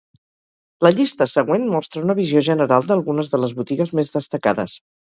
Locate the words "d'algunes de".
2.95-3.45